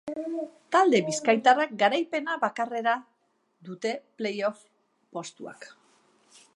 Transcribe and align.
Talde 0.75 1.01
bizkaitarrak 1.09 1.75
garaipena 1.83 2.39
bakarrera 2.45 2.97
dite 3.69 3.93
play-off 4.23 4.67
postuak. 5.19 5.71